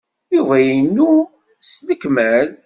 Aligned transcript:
Yuba 0.35 0.55
inu 0.77 1.11
s 1.69 1.71
lekmal. 1.87 2.47